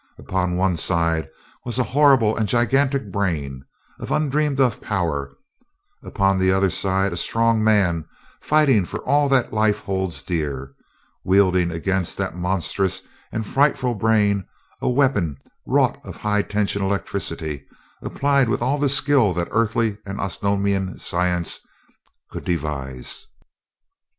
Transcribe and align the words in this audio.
Upon 0.17 0.57
one 0.57 0.77
side 0.77 1.29
was 1.63 1.77
a 1.77 1.83
horrible 1.83 2.35
and 2.35 2.49
gigantic 2.49 3.11
brain, 3.11 3.61
of 3.99 4.09
undreamed 4.09 4.59
of 4.59 4.81
power; 4.81 5.35
upon 6.03 6.39
the 6.39 6.51
other 6.51 6.71
side 6.71 7.13
a 7.13 7.15
strong 7.15 7.63
man, 7.63 8.05
fighting 8.41 8.83
for 8.83 8.99
all 9.01 9.29
that 9.29 9.53
life 9.53 9.81
holds 9.81 10.23
dear, 10.23 10.73
wielding 11.23 11.69
against 11.69 12.17
that 12.17 12.35
monstrous 12.35 13.03
and 13.31 13.45
frightful 13.45 13.93
brain 13.93 14.43
a 14.81 14.89
weapon 14.89 15.37
wrought 15.67 16.01
of 16.03 16.15
high 16.17 16.41
tension 16.41 16.81
electricity, 16.81 17.67
applied 18.01 18.49
with 18.49 18.63
all 18.63 18.79
the 18.79 18.89
skill 18.89 19.33
that 19.35 19.49
earthly 19.51 19.99
and 20.03 20.19
Osnomian 20.19 20.97
science 20.99 21.59
could 22.31 22.43
devise. 22.43 23.27